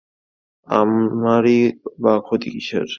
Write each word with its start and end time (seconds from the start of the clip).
আমারই 0.67 1.59
বা 2.03 2.13
ক্ষতি 2.25 2.49
কিসের! 2.53 2.87